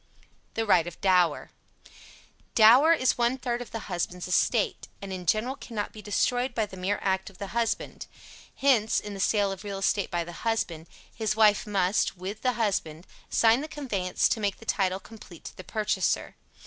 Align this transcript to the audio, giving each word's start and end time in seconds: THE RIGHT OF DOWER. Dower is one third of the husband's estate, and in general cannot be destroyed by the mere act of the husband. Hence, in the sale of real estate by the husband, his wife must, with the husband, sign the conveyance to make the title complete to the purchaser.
THE 0.55 0.65
RIGHT 0.65 0.87
OF 0.87 0.99
DOWER. 0.99 1.51
Dower 2.55 2.91
is 2.91 3.19
one 3.19 3.37
third 3.37 3.61
of 3.61 3.69
the 3.69 3.81
husband's 3.81 4.27
estate, 4.27 4.87
and 4.99 5.13
in 5.13 5.27
general 5.27 5.55
cannot 5.55 5.93
be 5.93 6.01
destroyed 6.01 6.55
by 6.55 6.65
the 6.65 6.75
mere 6.75 6.97
act 7.03 7.29
of 7.29 7.37
the 7.37 7.49
husband. 7.53 8.07
Hence, 8.55 8.99
in 8.99 9.13
the 9.13 9.19
sale 9.19 9.51
of 9.51 9.63
real 9.63 9.77
estate 9.77 10.09
by 10.09 10.23
the 10.23 10.31
husband, 10.41 10.87
his 11.13 11.35
wife 11.35 11.67
must, 11.67 12.17
with 12.17 12.41
the 12.41 12.53
husband, 12.53 13.05
sign 13.29 13.61
the 13.61 13.67
conveyance 13.67 14.27
to 14.29 14.39
make 14.39 14.57
the 14.57 14.65
title 14.65 14.99
complete 14.99 15.43
to 15.43 15.55
the 15.55 15.63
purchaser. 15.63 16.35